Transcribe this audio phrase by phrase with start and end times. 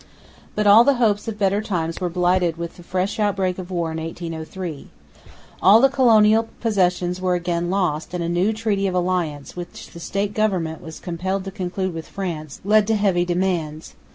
[0.55, 3.91] But all the hopes of better times were blighted with the fresh outbreak of war
[3.91, 4.89] in 1803.
[5.61, 9.99] All the colonial possessions were again lost; and a new treaty of alliance, which the
[9.99, 13.93] State Government was compelled to conclude with France, led to heavy demands.